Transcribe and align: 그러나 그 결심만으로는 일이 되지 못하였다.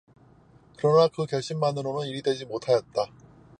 그러나 0.79 1.07
그 1.09 1.27
결심만으로는 1.27 2.07
일이 2.07 2.23
되지 2.23 2.45
못하였다. 2.47 3.05